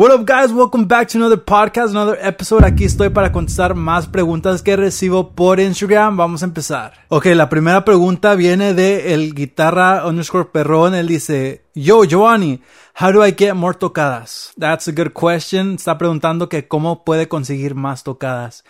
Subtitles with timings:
[0.00, 0.50] What up, guys?
[0.50, 2.64] Welcome back to another podcast, another episode.
[2.64, 6.16] Aquí estoy para contestar más preguntas que recibo por Instagram.
[6.16, 7.04] Vamos a empezar.
[7.10, 10.94] Ok, la primera pregunta viene de el guitarra underscore perrón.
[10.94, 12.62] Él dice, Yo, Giovanni,
[12.98, 14.54] how do I get more tocadas?
[14.58, 15.74] That's a good question.
[15.74, 18.64] Está preguntando que cómo puede conseguir más tocadas.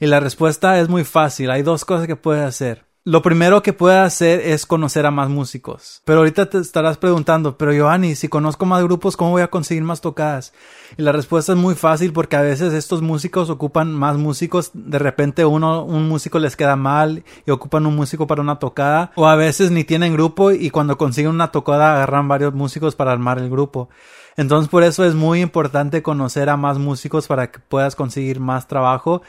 [0.00, 1.50] Y la respuesta es muy fácil.
[1.50, 2.84] Hay dos cosas que puede hacer.
[3.06, 6.00] Lo primero que puede hacer es conocer a más músicos.
[6.06, 9.82] Pero ahorita te estarás preguntando, pero Giovanni, si conozco más grupos, ¿cómo voy a conseguir
[9.84, 10.54] más tocadas?
[10.96, 14.70] Y la respuesta es muy fácil porque a veces estos músicos ocupan más músicos.
[14.72, 19.12] De repente uno, un músico les queda mal y ocupan un músico para una tocada.
[19.16, 23.12] O a veces ni tienen grupo y cuando consiguen una tocada agarran varios músicos para
[23.12, 23.90] armar el grupo.
[24.38, 28.66] Entonces por eso es muy importante conocer a más músicos para que puedas conseguir más
[28.66, 29.20] trabajo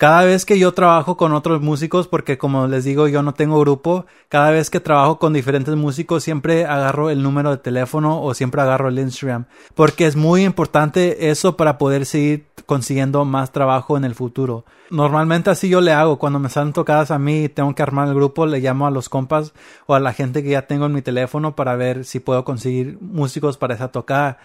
[0.00, 3.60] cada vez que yo trabajo con otros músicos, porque como les digo, yo no tengo
[3.60, 8.32] grupo, cada vez que trabajo con diferentes músicos, siempre agarro el número de teléfono o
[8.32, 9.44] siempre agarro el Instagram,
[9.74, 14.64] porque es muy importante eso para poder seguir consiguiendo más trabajo en el futuro.
[14.88, 18.08] Normalmente así yo le hago, cuando me salen tocadas a mí y tengo que armar
[18.08, 19.52] el grupo, le llamo a los compas
[19.84, 22.96] o a la gente que ya tengo en mi teléfono para ver si puedo conseguir
[23.02, 24.38] músicos para esa tocada.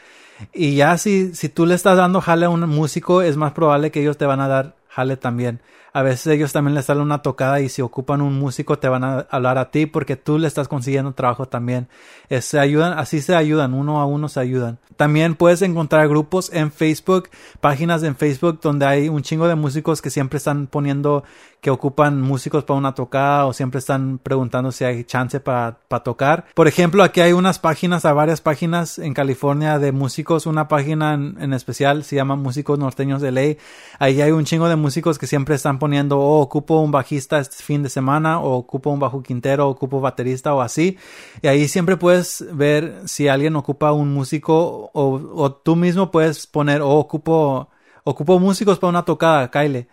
[0.54, 3.90] Y ya si, si tú le estás dando jale a un músico, es más probable
[3.90, 5.62] que ellos te van a dar jale también.
[5.96, 9.06] A veces ellos también les salen una tocada y si ocupan un músico te van
[9.06, 11.88] a hablar a ti porque tú le estás consiguiendo trabajo también.
[12.28, 14.78] Eh, se ayudan, así se ayudan, uno a uno se ayudan.
[14.98, 17.30] También puedes encontrar grupos en Facebook,
[17.62, 21.24] páginas en Facebook donde hay un chingo de músicos que siempre están poniendo
[21.66, 26.46] que ocupan músicos para una tocada o siempre están preguntando si hay chance para tocar.
[26.54, 31.16] Por ejemplo, aquí hay unas páginas, hay varias páginas en California de músicos, una página
[31.16, 33.58] en, especial se llama Músicos Norteños de Ley.
[33.98, 35.85] Ahí hay un chingo de músicos que siempre están poniendo,
[36.20, 40.54] oh, ocupo un bajista este fin de semana, o ocupo un bajo quintero, ocupo baterista
[40.54, 40.98] o así.
[41.42, 46.48] Y ahí siempre puedes ver si alguien ocupa un músico o, o tú mismo puedes
[46.48, 47.70] poner, oh, ocupo,
[48.04, 49.88] ocupo músicos para una tocada, Kyle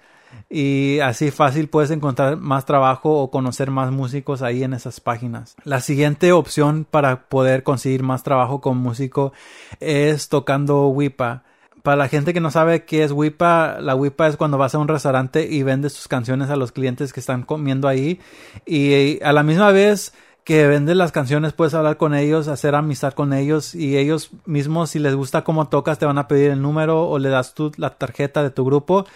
[0.48, 5.56] y así fácil puedes encontrar más trabajo o conocer más músicos ahí en esas páginas.
[5.64, 9.32] La siguiente opción para poder conseguir más trabajo con músico
[9.80, 11.44] es tocando WIPA.
[11.82, 14.78] Para la gente que no sabe qué es WIPA, la WIPA es cuando vas a
[14.78, 18.20] un restaurante y vendes tus canciones a los clientes que están comiendo ahí.
[18.66, 20.12] Y a la misma vez
[20.44, 24.90] que venden las canciones, puedes hablar con ellos, hacer amistad con ellos y ellos mismos,
[24.90, 27.70] si les gusta cómo tocas, te van a pedir el número o le das tú
[27.76, 29.06] la tarjeta de tu grupo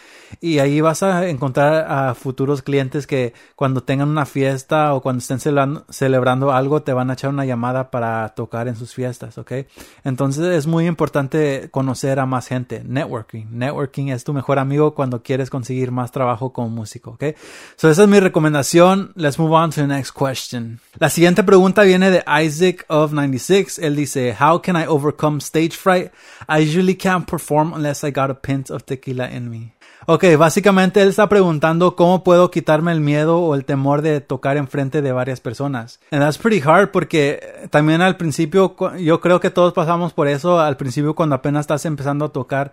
[0.41, 5.19] y ahí vas a encontrar a futuros clientes que cuando tengan una fiesta o cuando
[5.19, 5.41] estén
[5.89, 9.53] celebrando, algo te van a echar una llamada para tocar en sus fiestas, ¿ok?
[10.05, 13.47] Entonces es muy importante conocer a más gente, networking.
[13.51, 17.25] Networking es tu mejor amigo cuando quieres conseguir más trabajo como músico, ¿ok?
[17.77, 19.13] So esa es mi recomendación.
[19.17, 20.81] Let's move on to the next question.
[21.17, 23.79] Siguiente pregunta viene de Isaac of 96.
[23.79, 26.13] Él dice, How can I overcome stage fright?
[26.47, 29.73] I usually can't perform unless I got a pint of tequila in me.
[30.05, 34.59] Ok, básicamente él está preguntando cómo puedo quitarme el miedo o el temor de tocar
[34.59, 36.01] enfrente de varias personas.
[36.11, 40.61] And that's pretty hard porque también al principio, yo creo que todos pasamos por eso,
[40.61, 42.73] al principio cuando apenas estás empezando a tocar,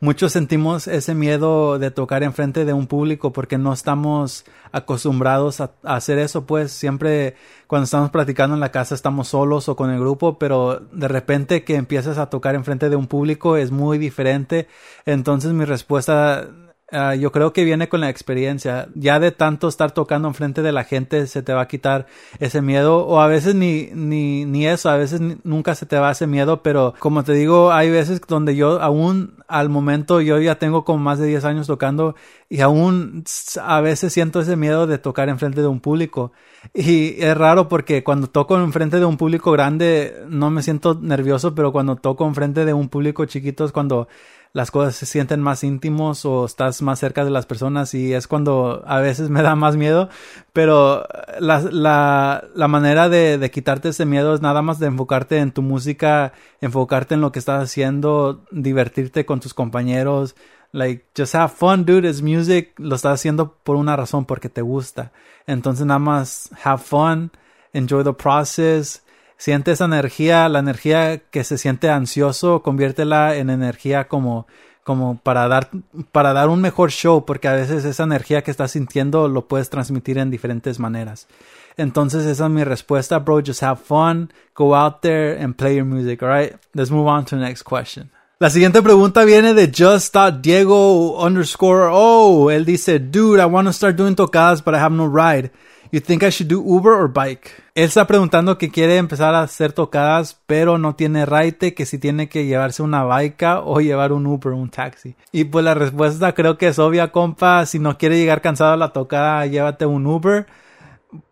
[0.00, 5.72] muchos sentimos ese miedo de tocar enfrente de un público porque no estamos acostumbrados a,
[5.84, 10.00] hacer eso, pues siempre cuando estamos practicando en la casa estamos solos o con el
[10.00, 14.68] grupo, pero de repente que empiezas a tocar enfrente de un público es muy diferente.
[15.06, 16.48] Entonces mi respuesta
[16.96, 18.88] Ah, yo creo que viene con la experiencia.
[18.94, 22.06] Ya de tanto estar tocando enfrente de la gente se te va a quitar
[22.38, 23.04] ese miedo.
[23.04, 26.62] O a veces ni, ni, ni eso, a veces nunca se te va ese miedo.
[26.62, 31.00] Pero como te digo, hay veces donde yo aún al momento yo ya tengo como
[31.00, 32.14] más de 10 años tocando
[32.54, 33.24] y aún
[33.60, 36.30] a veces siento ese miedo de tocar enfrente de un público.
[36.72, 41.56] Y es raro porque cuando toco enfrente de un público grande no me siento nervioso,
[41.56, 44.06] pero cuando toco enfrente de un público chiquito es cuando
[44.52, 48.28] las cosas se sienten más íntimos o estás más cerca de las personas y es
[48.28, 50.08] cuando a veces me da más miedo,
[50.52, 51.04] pero
[51.40, 55.50] la, la, la manera de, de, quitarte ese miedo es nada más de enfocarte en
[55.50, 60.36] tu música, enfocarte en lo que estás haciendo, divertirte con tus compañeros,
[60.74, 64.60] like just have fun, dude, it's music, lo estás haciendo por una razón, porque te
[64.60, 65.12] gusta.
[65.46, 67.30] Entonces nada más have fun,
[67.72, 69.04] enjoy the process,
[69.36, 74.46] siente esa energía, la energía que se siente ansioso, conviértela en energía como
[74.82, 75.70] como para dar
[76.12, 79.70] para dar un mejor show, porque a veces esa energía que estás sintiendo lo puedes
[79.70, 81.28] transmitir en diferentes maneras.
[81.76, 83.40] Entonces esa es mi respuesta, bro.
[83.46, 86.56] Just have fun, go out there and play your music, alright?
[86.74, 88.10] Let's move on to the next question.
[88.44, 92.50] La siguiente pregunta viene de just.diego underscore oh.
[92.50, 95.50] Él dice, dude, I want to start doing tocadas, but I have no ride.
[95.92, 97.52] You think I should do Uber or bike?
[97.74, 101.96] Él está preguntando que quiere empezar a hacer tocadas, pero no tiene raite, que si
[101.96, 105.16] tiene que llevarse una bike o llevar un Uber, un taxi.
[105.32, 107.64] Y pues la respuesta creo que es obvia, compa.
[107.64, 110.46] Si no quiere llegar cansado a la tocada, llévate un Uber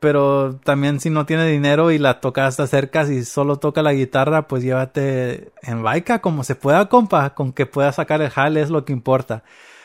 [0.01, 3.93] pero también si no tiene dinero y la toca hasta cerca, si solo toca la
[3.93, 8.63] guitarra, pues llévate en baica como se pueda, compa, con que pueda sacar el jale
[8.63, 9.43] es lo que importa.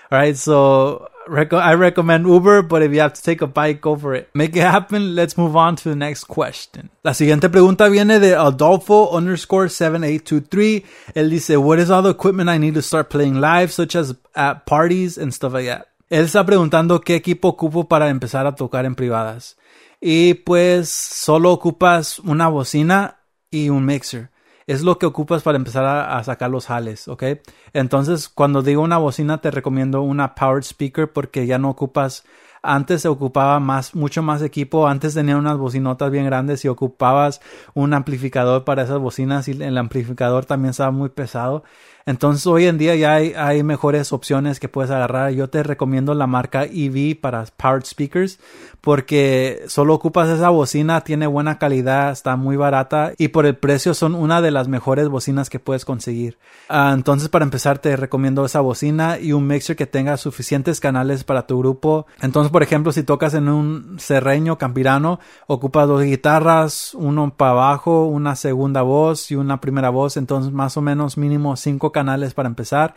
[0.09, 4.15] Alright, so I recommend Uber, but if you have to take a bike, go for
[4.15, 4.29] it.
[4.33, 5.15] Make it happen.
[5.15, 6.89] Let's move on to the next question.
[7.03, 10.83] La siguiente pregunta viene de Adolfo underscore 7823.
[11.13, 14.15] Él dice, what is all the equipment I need to start playing live, such as
[14.33, 15.87] at parties and stuff like that?
[16.09, 19.57] Él está preguntando qué equipo ocupo para empezar a tocar en privadas
[19.99, 24.29] y pues solo ocupas una bocina y un mixer.
[24.67, 27.23] Es lo que ocupas para empezar a, sacar los jales, ¿ok?
[27.71, 32.25] Entonces, cuando digo una bocina, te recomiendo una powered speaker porque ya no ocupas
[32.67, 34.87] antes se ocupaba más, mucho más equipo.
[34.87, 37.39] Antes tenía unas bocinotas bien grandes y ocupabas
[37.73, 41.63] un amplificador para esas bocinas y el amplificador también estaba muy pesado.
[42.07, 45.31] Entonces hoy en día ya hay, mejores opciones que puedes agarrar.
[45.31, 48.39] Yo te recomiendo la marca EV para Powered Speakers
[48.79, 53.93] porque solo ocupas esa bocina, tiene buena calidad, está muy barata y por el precio
[53.93, 56.37] son una de las mejores bocinas que puedes conseguir.
[56.69, 61.25] Ah, entonces para empezar te recomiendo esa bocina y un mixer que tenga suficientes canales
[61.25, 62.07] para tu grupo.
[62.21, 68.07] Entonces por ejemplo si tocas en un serreño campirano ocupas dos guitarras, uno para abajo,
[68.07, 70.17] una segunda voz y una primera voz.
[70.17, 72.95] Entonces más o menos mínimo cinco canales para empezar.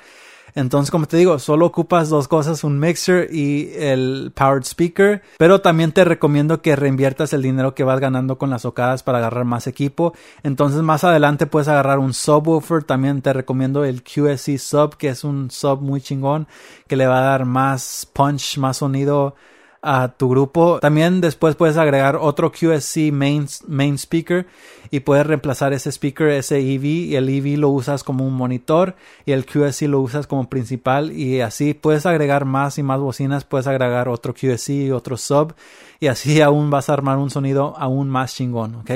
[0.54, 5.60] Entonces, como te digo, solo ocupas dos cosas, un mixer y el powered speaker, pero
[5.60, 9.44] también te recomiendo que reinviertas el dinero que vas ganando con las tocadas para agarrar
[9.44, 10.14] más equipo.
[10.42, 15.22] Entonces, más adelante puedes agarrar un subwoofer, también te recomiendo el QSC sub, que es
[15.22, 16.48] un sub muy chingón,
[16.88, 19.36] que le va a dar más punch, más sonido
[19.82, 20.78] a tu grupo.
[20.80, 24.46] También después puedes agregar otro QSC main, main speaker
[24.90, 28.96] y puedes reemplazar ese speaker, ese EV, y el EV lo usas como un monitor
[29.24, 33.44] y el QSC lo usas como principal y así puedes agregar más y más bocinas,
[33.44, 35.54] puedes agregar otro QSC y otro sub
[36.00, 38.90] y así aún vas a armar un sonido aún más chingón, ¿ok?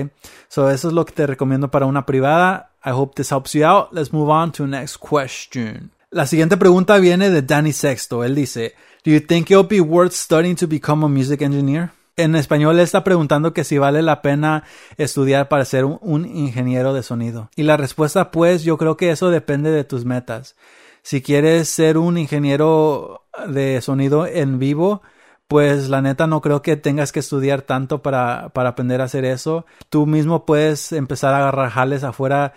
[0.49, 2.71] So eso es lo que te recomiendo para una privada.
[2.85, 3.93] I hope this helps you out.
[3.93, 5.93] Let's move on to the next question.
[6.11, 8.23] La siguiente pregunta viene de Danny Sexto.
[8.23, 11.93] Él dice, Do you think it'll be worth studying to become a music engineer?
[12.17, 14.65] En español está preguntando que si vale la pena
[14.97, 17.51] estudiar para ser un, ingeniero de sonido.
[17.55, 20.57] Y la respuesta pues yo creo que eso depende de tus metas.
[21.03, 25.03] Si quieres ser un ingeniero de sonido en vivo,
[25.49, 29.27] pues la neta no creo que tengas que estudiar tanto para, para aprender a hacer
[29.27, 29.67] eso.
[29.91, 32.55] Tú mismo puedes empezar a agarrar jales afuera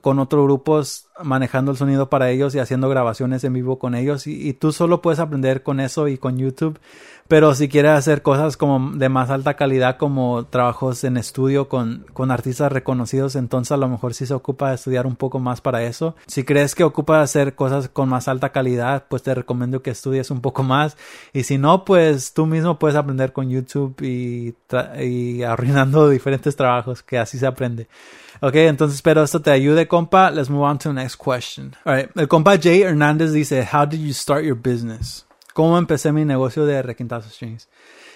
[0.00, 4.26] con otros grupos manejando el sonido para ellos y haciendo grabaciones en vivo con ellos.
[4.26, 6.78] Y, tú solo puedes aprender con eso y con YouTube.
[7.28, 12.04] Pero si quieres hacer cosas como de más alta calidad como trabajos en estudio con,
[12.12, 15.60] con artistas reconocidos entonces a lo mejor sí se ocupa de estudiar un poco más
[15.60, 16.14] para eso.
[16.26, 20.30] Si crees que ocupa hacer cosas con más alta calidad pues te recomiendo que estudies
[20.30, 20.96] un poco más.
[21.32, 24.54] Y si no pues tú mismo puedes aprender con YouTube y,
[25.00, 27.88] y arruinando diferentes trabajos que así se aprende
[28.44, 30.28] Ok, entonces espero esto te ayude, compa.
[30.32, 31.76] Let's move on to the next question.
[31.84, 32.10] All right.
[32.16, 35.24] El compa Jay Hernández dice, How did you start your business?
[35.54, 37.68] ¿Cómo empecé mi negocio de requintazo strings?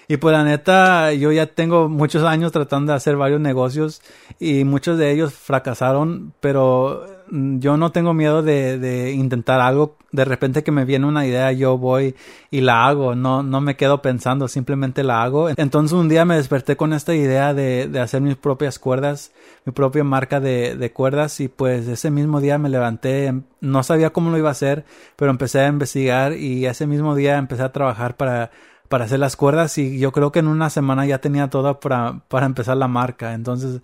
[0.09, 4.01] Y pues la neta, yo ya tengo muchos años tratando de hacer varios negocios
[4.37, 9.97] y muchos de ellos fracasaron, pero yo no tengo miedo de, de, intentar algo.
[10.11, 12.15] De repente que me viene una idea, yo voy
[12.51, 13.15] y la hago.
[13.15, 15.49] No, no me quedo pensando, simplemente la hago.
[15.49, 19.31] Entonces un día me desperté con esta idea de, de hacer mis propias cuerdas,
[19.65, 21.39] mi propia marca de, de, cuerdas.
[21.39, 25.31] Y pues ese mismo día me levanté, no sabía cómo lo iba a hacer, pero
[25.31, 28.51] empecé a investigar y ese mismo día empecé a trabajar para
[28.87, 32.21] para hacer las cuerdas y yo creo que en una semana ya tenía todo para,
[32.27, 33.33] para empezar la marca.
[33.33, 33.81] Entonces,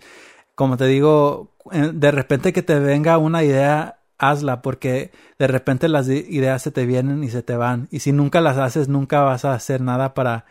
[0.54, 6.08] como te digo, de repente que te venga una idea, hazla, porque de repente las
[6.08, 7.88] ideas se te vienen y se te van.
[7.90, 10.46] Y si nunca las haces, nunca vas a hacer nada para,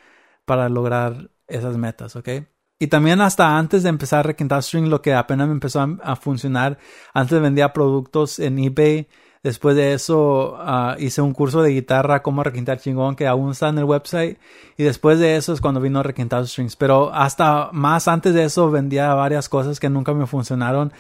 [0.46, 2.30] para lograr esas metas, ¿ok?
[2.80, 6.16] Y también hasta antes de empezar a requintar string, lo que apenas me empezó a
[6.16, 6.78] funcionar,
[7.14, 9.08] antes vendía productos en eBay
[9.44, 13.68] Después de eso ah, hice un curso de guitarra, cómo requintar chingón, que aún está
[13.68, 14.38] en el website.
[14.78, 16.78] Y después de eso es cuando vino Requintado Strings.
[16.78, 20.94] Pero hasta más antes de eso vendía varias cosas que nunca me funcionaron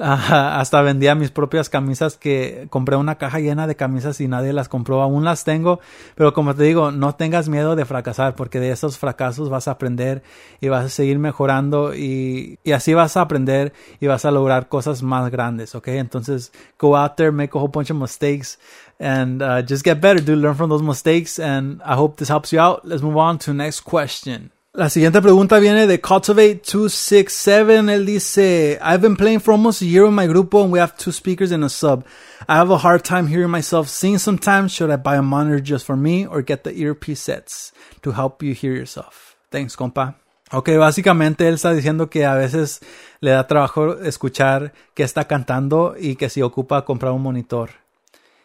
[0.00, 4.68] hasta vendía mis propias camisas que compré una caja llena de camisas y nadie las
[4.68, 5.02] compró.
[5.02, 5.80] Aún las tengo,
[6.14, 9.72] pero como te digo, no tengas miedo de fracasar porque de esos fracasos vas a
[9.72, 10.22] aprender
[10.60, 14.68] y vas a seguir mejorando y, y así vas a aprender y vas a lograr
[14.68, 15.88] cosas más grandes, ¿ok?
[15.88, 18.58] Entonces, go out there, make a whole bunch of mistakes
[18.98, 22.52] and uh, just get better, do learn from those mistakes and I hope this helps
[22.52, 22.84] you out.
[22.84, 24.50] Let's move on to next question.
[24.74, 27.90] La siguiente pregunta viene de Cultivate267.
[27.90, 30.96] Él dice, I've been playing for almost a year with my grupo and we have
[30.96, 32.06] two speakers and a sub.
[32.48, 34.72] I have a hard time hearing myself sing sometimes.
[34.72, 38.42] Should I buy a monitor just for me or get the earpiece sets to help
[38.42, 39.36] you hear yourself?
[39.50, 40.14] Thanks, compa.
[40.52, 42.80] Ok, básicamente él está diciendo que a veces
[43.20, 47.81] le da trabajo escuchar que está cantando y que si ocupa comprar un monitor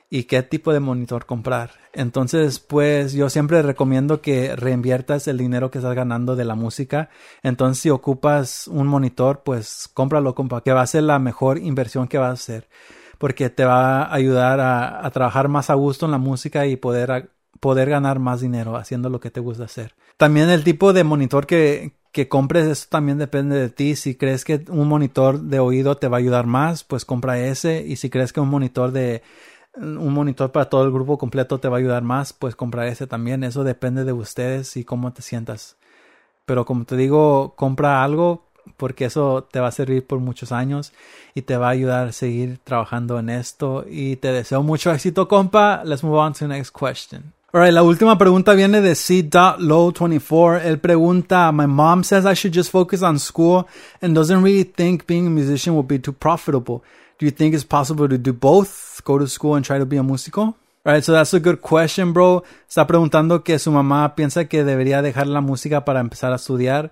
[0.10, 1.72] y qué tipo de monitor comprar.
[1.94, 7.10] Entonces, pues yo siempre recomiendo que reinviertas el dinero que estás ganando de la música.
[7.44, 12.08] Entonces, si ocupas un monitor, pues cómpralo, compa, que va a ser la mejor inversión
[12.08, 12.70] que vas a hacer.
[13.18, 17.32] Porque te va a ayudar a, trabajar más a gusto en la música y poder,
[17.60, 19.96] poder ganar más dinero haciendo lo que te gusta hacer.
[20.18, 23.96] También el tipo de monitor que, que compres, eso también depende de ti.
[23.96, 27.84] Si crees que un monitor de oído te va a ayudar más, pues compra ese.
[27.86, 29.24] Y si crees que un monitor de,
[29.79, 33.07] un monitor para todo el grupo completo te va a ayudar más, pues compra ese
[33.07, 33.43] también.
[33.43, 35.77] Eso depende de ustedes y cómo te sientas.
[36.46, 40.91] Pero como te digo, compra algo porque eso te va a servir por muchos años
[41.34, 43.86] y te va a ayudar a seguir trabajando en esto.
[43.89, 45.84] Y te deseo mucho éxito, compa.
[45.86, 47.34] Let's move on to the next question.
[47.53, 50.65] Alright, la última pregunta viene de C.Low24.
[50.65, 53.65] Él pregunta, My mom says I should just focus on school
[54.01, 56.84] and doesn't really think being a musician will be too profitable.
[57.20, 59.02] Do you think it's possible to do both?
[59.04, 60.56] Go to school and try to be a músico?
[60.86, 62.44] Right, so that's a good question, bro.
[62.70, 66.92] Está preguntando que su mamá piensa que debería dejar la música para empezar a estudiar.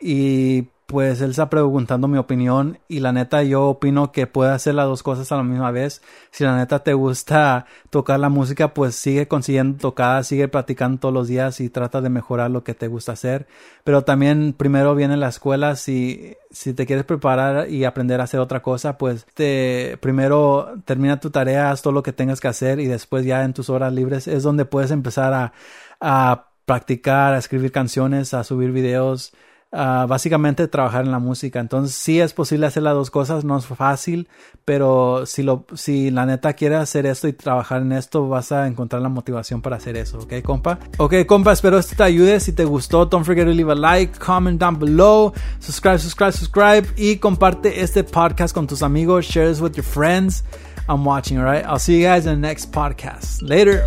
[0.00, 4.74] Y pues él está preguntando mi opinión y la neta yo opino que puede hacer
[4.74, 6.00] las dos cosas a la misma vez.
[6.30, 11.14] Si la neta te gusta tocar la música, pues sigue consiguiendo tocadas, sigue practicando todos
[11.14, 13.48] los días y trata de mejorar lo que te gusta hacer.
[13.82, 18.38] Pero también primero viene la escuela, si, si te quieres preparar y aprender a hacer
[18.38, 22.78] otra cosa, pues te, primero termina tu tarea, haz todo lo que tengas que hacer
[22.78, 25.52] y después ya en tus horas libres es donde puedes empezar a,
[26.00, 29.32] a practicar, a escribir canciones, a subir videos
[29.72, 31.60] básicamente trabajar en la música.
[31.60, 34.28] Entonces sí es posible hacer las dos cosas, no es fácil,
[34.64, 38.66] pero si, lo, si la neta quiere hacer esto y trabajar en esto, vas a
[38.66, 40.78] encontrar la motivación para hacer eso, ¿ok, compa?
[40.98, 42.40] Ok, compa, espero esto te ayude.
[42.40, 46.88] Si te gustó, don't forget to leave a like, comment down below, subscribe, subscribe, subscribe
[46.96, 50.44] y comparte este podcast con tus amigos, share this with your friends.
[50.88, 51.64] I'm watching, alright?
[51.64, 53.42] I'll see you guys in the next podcast.
[53.42, 53.82] Later.